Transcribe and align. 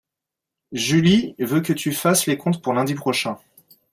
Julie 0.71 1.35
veut 1.37 1.61
que 1.61 1.73
tu 1.73 1.91
fasses 1.91 2.25
les 2.25 2.35
comptes 2.35 2.59
pour 2.63 2.73
lundi 2.73 2.95
prochain. 2.95 3.37